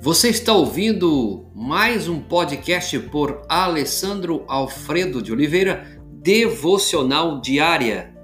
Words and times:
Você 0.00 0.28
está 0.28 0.52
ouvindo 0.52 1.50
mais 1.52 2.08
um 2.08 2.20
podcast 2.20 2.96
por 3.10 3.42
Alessandro 3.48 4.44
Alfredo 4.46 5.20
de 5.20 5.32
Oliveira, 5.32 6.00
Devocional 6.22 7.40
Diária. 7.40 8.14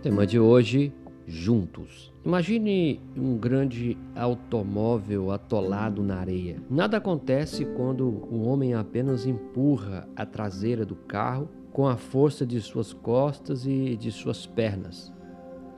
Tema 0.00 0.24
de 0.24 0.38
hoje: 0.38 0.92
juntos. 1.26 2.12
Imagine 2.24 3.00
um 3.16 3.36
grande 3.36 3.96
automóvel 4.14 5.30
atolado 5.30 6.02
na 6.02 6.16
areia. 6.16 6.62
Nada 6.70 6.96
acontece 6.96 7.64
quando 7.64 8.06
o 8.06 8.42
homem 8.42 8.74
apenas 8.74 9.26
empurra 9.26 10.08
a 10.14 10.24
traseira 10.24 10.84
do 10.84 10.94
carro 10.94 11.48
com 11.72 11.86
a 11.86 11.96
força 11.96 12.44
de 12.44 12.60
suas 12.60 12.92
costas 12.92 13.66
e 13.66 13.96
de 13.96 14.10
suas 14.12 14.46
pernas. 14.46 15.12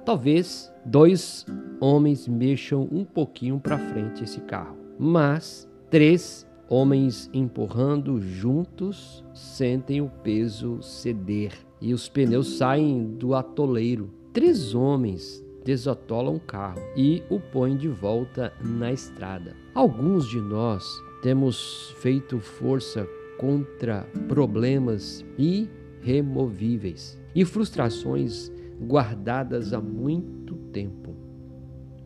Talvez 0.04 0.72
dois 0.84 1.46
homens 1.80 2.28
mexam 2.28 2.88
um 2.90 3.04
pouquinho 3.04 3.58
para 3.58 3.78
frente 3.78 4.24
esse 4.24 4.40
carro, 4.40 4.76
mas 4.98 5.68
três 5.90 6.46
homens 6.68 7.30
empurrando 7.32 8.20
juntos 8.20 9.24
sentem 9.32 10.00
o 10.00 10.10
peso 10.22 10.82
ceder 10.82 11.52
e 11.80 11.92
os 11.94 12.08
pneus 12.08 12.56
saem 12.56 13.04
do 13.04 13.34
atoleiro. 13.34 14.10
Três 14.32 14.74
homens 14.74 15.43
desatolam 15.64 16.36
o 16.36 16.40
carro 16.40 16.80
e 16.96 17.22
o 17.30 17.40
põem 17.40 17.76
de 17.76 17.88
volta 17.88 18.52
na 18.60 18.92
estrada. 18.92 19.56
Alguns 19.74 20.28
de 20.28 20.40
nós 20.40 20.84
temos 21.22 21.94
feito 21.98 22.38
força 22.38 23.08
contra 23.38 24.06
problemas 24.28 25.24
e 25.38 25.68
removíveis 26.00 27.18
e 27.34 27.44
frustrações 27.44 28.52
guardadas 28.80 29.72
há 29.72 29.80
muito 29.80 30.54
tempo. 30.72 31.16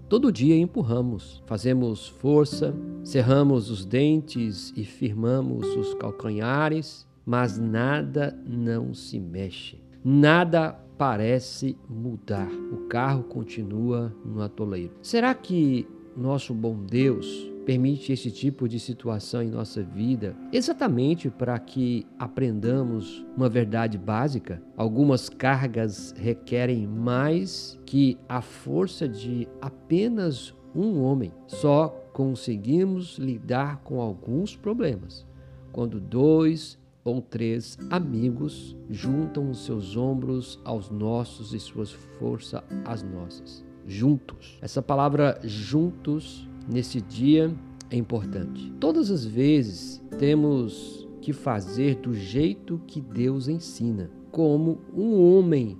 Todo 0.08 0.32
dia 0.32 0.56
empurramos, 0.56 1.42
fazemos 1.44 2.08
força, 2.08 2.74
cerramos 3.04 3.70
os 3.70 3.84
dentes 3.84 4.72
e 4.74 4.84
firmamos 4.84 5.66
os 5.76 5.92
calcanhares, 5.94 7.06
mas 7.26 7.58
nada 7.58 8.38
não 8.46 8.94
se 8.94 9.20
mexe. 9.20 9.82
Nada 10.02 10.80
parece 10.98 11.78
mudar. 11.88 12.50
O 12.72 12.88
carro 12.88 13.22
continua 13.22 14.12
no 14.24 14.42
atoleiro. 14.42 14.92
Será 15.00 15.32
que 15.32 15.86
nosso 16.16 16.52
bom 16.52 16.76
Deus 16.84 17.48
permite 17.64 18.12
esse 18.12 18.30
tipo 18.30 18.66
de 18.66 18.80
situação 18.80 19.42
em 19.42 19.50
nossa 19.50 19.82
vida 19.82 20.34
exatamente 20.50 21.28
para 21.28 21.58
que 21.58 22.06
aprendamos 22.18 23.24
uma 23.36 23.46
verdade 23.48 23.98
básica. 23.98 24.60
Algumas 24.74 25.28
cargas 25.28 26.14
requerem 26.16 26.86
mais 26.86 27.78
que 27.84 28.18
a 28.26 28.40
força 28.40 29.06
de 29.06 29.46
apenas 29.60 30.54
um 30.74 31.02
homem. 31.02 31.30
Só 31.46 31.88
conseguimos 32.12 33.18
lidar 33.18 33.82
com 33.84 34.00
alguns 34.00 34.56
problemas 34.56 35.26
quando 35.70 36.00
dois 36.00 36.78
ou 37.04 37.20
três 37.20 37.78
amigos 37.90 38.76
juntam 38.90 39.50
os 39.50 39.64
seus 39.64 39.96
ombros 39.96 40.60
aos 40.64 40.90
nossos 40.90 41.54
e 41.54 41.60
suas 41.60 41.92
forças 41.92 42.62
às 42.84 43.02
nossas. 43.02 43.64
Juntos. 43.86 44.58
Essa 44.60 44.82
palavra 44.82 45.38
juntos 45.42 46.46
nesse 46.68 47.00
dia 47.00 47.54
é 47.90 47.96
importante. 47.96 48.70
Todas 48.78 49.10
as 49.10 49.24
vezes 49.24 50.02
temos 50.18 51.08
que 51.22 51.32
fazer 51.32 51.96
do 51.96 52.14
jeito 52.14 52.80
que 52.86 53.00
Deus 53.00 53.48
ensina. 53.48 54.10
Como 54.30 54.80
um 54.94 55.20
homem 55.20 55.78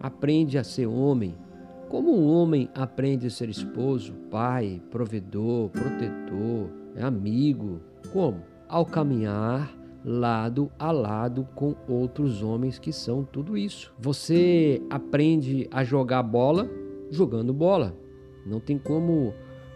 aprende 0.00 0.56
a 0.56 0.64
ser 0.64 0.86
homem, 0.86 1.34
como 1.88 2.16
um 2.16 2.26
homem 2.28 2.68
aprende 2.74 3.26
a 3.26 3.30
ser 3.30 3.48
esposo, 3.48 4.14
pai, 4.30 4.80
provedor, 4.90 5.68
protetor, 5.70 6.70
amigo. 7.00 7.80
Como? 8.12 8.42
Ao 8.68 8.86
caminhar 8.86 9.76
lado 10.04 10.70
a 10.78 10.90
lado 10.90 11.46
com 11.54 11.74
outros 11.88 12.42
homens 12.42 12.78
que 12.78 12.92
são 12.92 13.24
tudo 13.24 13.56
isso. 13.56 13.92
Você 13.98 14.82
aprende 14.88 15.68
a 15.70 15.84
jogar 15.84 16.22
bola 16.22 16.68
jogando 17.10 17.52
bola. 17.52 17.94
Não 18.46 18.60
tem 18.60 18.78
como 18.78 19.34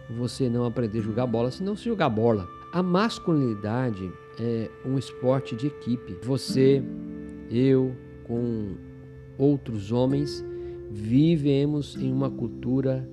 você 0.09 0.49
não 0.49 0.65
aprender 0.65 0.99
a 0.99 1.01
jogar 1.01 1.27
bola 1.27 1.51
se 1.51 1.63
não 1.63 1.75
se 1.75 1.85
jogar 1.85 2.09
bola. 2.09 2.47
A 2.71 2.81
masculinidade 2.81 4.11
é 4.39 4.69
um 4.85 4.97
esporte 4.97 5.55
de 5.55 5.67
equipe. 5.67 6.17
Você, 6.23 6.83
eu, 7.49 7.95
com 8.25 8.75
outros 9.37 9.91
homens, 9.91 10.43
vivemos 10.89 11.95
em 11.95 12.11
uma 12.11 12.29
cultura 12.29 13.07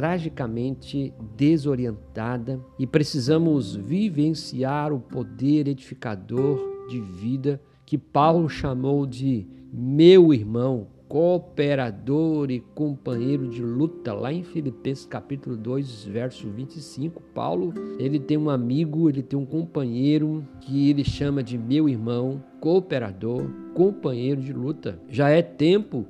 tragicamente 0.00 1.12
desorientada 1.36 2.58
e 2.78 2.86
precisamos 2.86 3.76
vivenciar 3.76 4.94
o 4.94 4.98
poder 4.98 5.68
edificador 5.68 6.86
de 6.88 6.98
vida 6.98 7.60
que 7.84 7.98
Paulo 7.98 8.48
chamou 8.48 9.04
de 9.04 9.46
meu 9.70 10.32
irmão, 10.32 10.86
cooperador 11.06 12.50
e 12.50 12.60
companheiro 12.74 13.46
de 13.50 13.60
luta, 13.62 14.14
lá 14.14 14.32
em 14.32 14.42
Filipenses 14.42 15.04
capítulo 15.04 15.54
2, 15.54 16.04
verso 16.04 16.48
25, 16.48 17.20
Paulo, 17.34 17.74
ele 17.98 18.18
tem 18.18 18.38
um 18.38 18.48
amigo, 18.48 19.06
ele 19.06 19.22
tem 19.22 19.38
um 19.38 19.44
companheiro 19.44 20.42
que 20.62 20.88
ele 20.88 21.04
chama 21.04 21.42
de 21.42 21.58
meu 21.58 21.90
irmão, 21.90 22.42
cooperador, 22.58 23.50
companheiro 23.74 24.40
de 24.40 24.54
luta. 24.54 24.98
Já 25.10 25.28
é 25.28 25.42
tempo 25.42 26.06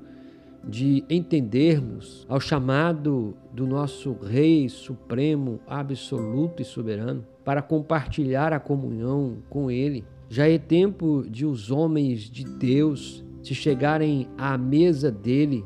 de 0.62 1.04
entendermos 1.08 2.26
ao 2.28 2.40
chamado 2.40 3.34
do 3.52 3.66
nosso 3.66 4.12
Rei 4.12 4.68
Supremo, 4.68 5.60
absoluto 5.66 6.62
e 6.62 6.64
soberano, 6.64 7.24
para 7.44 7.62
compartilhar 7.62 8.52
a 8.52 8.60
comunhão 8.60 9.38
com 9.48 9.70
Ele. 9.70 10.04
Já 10.28 10.48
é 10.48 10.58
tempo 10.58 11.24
de 11.28 11.44
os 11.44 11.70
homens 11.70 12.20
de 12.20 12.44
Deus 12.44 13.24
se 13.42 13.54
chegarem 13.54 14.28
à 14.36 14.56
mesa 14.56 15.10
dele 15.10 15.64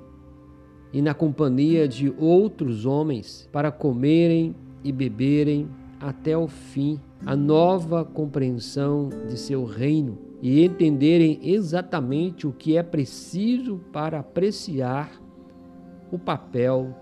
e 0.93 1.03
na 1.03 1.12
companhia 1.12 1.88
de 1.88 2.15
outros 2.16 2.87
homens 2.87 3.49
para 3.53 3.72
comerem 3.72 4.55
e 4.84 4.93
beberem 4.93 5.69
até 6.04 6.37
o 6.37 6.47
fim 6.47 7.00
a 7.25 7.34
nova 7.34 8.04
compreensão 8.04 9.09
de 9.26 9.38
seu 9.38 9.65
reino 9.65 10.19
e 10.42 10.62
entenderem 10.62 11.41
exatamente 11.42 12.47
o 12.47 12.53
que 12.53 12.76
é 12.76 12.82
preciso 12.82 13.81
para 13.91 14.19
apreciar 14.19 15.10
o 16.12 16.19
papel 16.19 16.94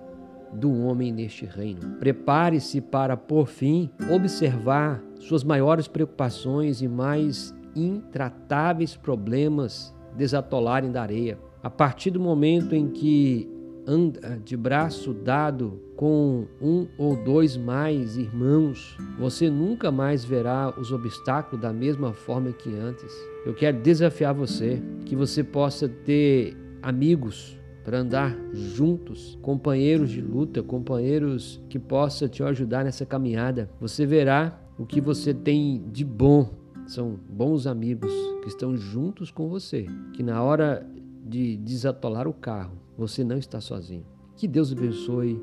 do 0.52 0.72
homem 0.84 1.10
neste 1.10 1.44
reino. 1.44 1.96
Prepare-se 1.98 2.80
para, 2.80 3.16
por 3.16 3.48
fim, 3.48 3.90
observar 4.08 5.02
suas 5.18 5.42
maiores 5.42 5.88
preocupações 5.88 6.80
e 6.80 6.86
mais 6.86 7.52
intratáveis 7.74 8.96
problemas 8.96 9.92
desatolarem 10.16 10.92
da 10.92 11.02
areia. 11.02 11.38
A 11.62 11.70
partir 11.70 12.10
do 12.10 12.20
momento 12.20 12.74
em 12.74 12.88
que 12.88 13.51
anda 13.86 14.40
de 14.44 14.56
braço 14.56 15.12
dado 15.12 15.80
com 15.96 16.46
um 16.60 16.86
ou 16.96 17.16
dois 17.16 17.56
mais 17.56 18.16
irmãos, 18.16 18.96
você 19.18 19.50
nunca 19.50 19.90
mais 19.90 20.24
verá 20.24 20.72
os 20.78 20.92
obstáculos 20.92 21.60
da 21.60 21.72
mesma 21.72 22.12
forma 22.12 22.52
que 22.52 22.74
antes. 22.74 23.12
Eu 23.44 23.54
quero 23.54 23.80
desafiar 23.80 24.34
você 24.34 24.82
que 25.04 25.16
você 25.16 25.42
possa 25.42 25.88
ter 25.88 26.56
amigos 26.82 27.58
para 27.84 27.98
andar 27.98 28.36
juntos, 28.52 29.38
companheiros 29.42 30.10
de 30.10 30.20
luta, 30.20 30.62
companheiros 30.62 31.60
que 31.68 31.78
possa 31.78 32.28
te 32.28 32.42
ajudar 32.42 32.84
nessa 32.84 33.04
caminhada. 33.04 33.68
Você 33.80 34.06
verá 34.06 34.60
o 34.78 34.86
que 34.86 35.00
você 35.00 35.34
tem 35.34 35.84
de 35.90 36.04
bom. 36.04 36.50
São 36.86 37.18
bons 37.28 37.66
amigos 37.66 38.12
que 38.42 38.48
estão 38.48 38.76
juntos 38.76 39.30
com 39.30 39.48
você, 39.48 39.86
que 40.12 40.22
na 40.22 40.42
hora 40.42 40.86
de 41.24 41.56
desatolar 41.56 42.26
o 42.26 42.32
carro, 42.32 42.81
você 42.96 43.24
não 43.24 43.38
está 43.38 43.60
sozinho. 43.60 44.04
Que 44.36 44.46
Deus 44.46 44.72
abençoe 44.72 45.40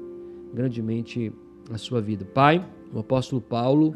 grandemente 0.53 1.31
a 1.71 1.77
sua 1.77 2.01
vida. 2.01 2.25
Pai, 2.25 2.67
o 2.93 2.99
apóstolo 2.99 3.41
Paulo, 3.41 3.93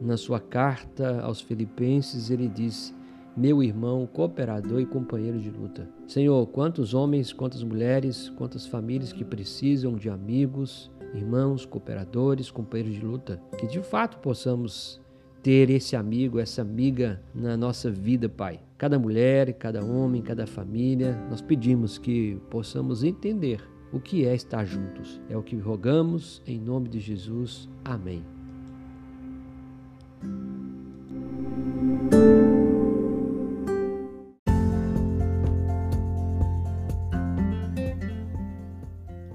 na 0.00 0.16
sua 0.16 0.40
carta 0.40 1.20
aos 1.20 1.40
Filipenses, 1.40 2.30
ele 2.30 2.48
diz: 2.48 2.94
Meu 3.36 3.62
irmão, 3.62 4.06
cooperador 4.06 4.80
e 4.80 4.86
companheiro 4.86 5.38
de 5.38 5.50
luta. 5.50 5.88
Senhor, 6.06 6.46
quantos 6.48 6.94
homens, 6.94 7.32
quantas 7.32 7.62
mulheres, 7.62 8.28
quantas 8.30 8.66
famílias 8.66 9.12
que 9.12 9.24
precisam 9.24 9.94
de 9.94 10.08
amigos, 10.08 10.90
irmãos, 11.14 11.66
cooperadores, 11.66 12.50
companheiros 12.50 12.94
de 12.94 13.04
luta, 13.04 13.40
que 13.58 13.66
de 13.66 13.80
fato 13.82 14.18
possamos 14.18 15.01
ter 15.42 15.70
esse 15.70 15.96
amigo, 15.96 16.38
essa 16.38 16.62
amiga 16.62 17.20
na 17.34 17.56
nossa 17.56 17.90
vida, 17.90 18.28
Pai. 18.28 18.60
Cada 18.78 18.98
mulher, 18.98 19.52
cada 19.54 19.84
homem, 19.84 20.22
cada 20.22 20.46
família, 20.46 21.18
nós 21.28 21.40
pedimos 21.40 21.98
que 21.98 22.38
possamos 22.48 23.02
entender 23.02 23.60
o 23.92 23.98
que 23.98 24.24
é 24.24 24.34
estar 24.34 24.64
juntos. 24.64 25.20
É 25.28 25.36
o 25.36 25.42
que 25.42 25.56
rogamos 25.56 26.40
em 26.46 26.58
nome 26.58 26.88
de 26.88 27.00
Jesus. 27.00 27.68
Amém. 27.84 28.24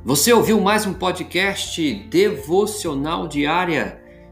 Você 0.05 0.31
ouviu 0.31 0.61
mais 0.61 0.85
um 0.85 0.93
podcast 0.93 1.93
devocional 2.09 3.27
diária 3.27 4.06